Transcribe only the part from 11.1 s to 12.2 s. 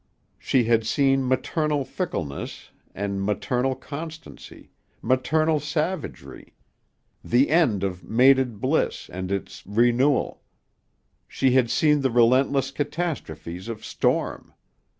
She had seen the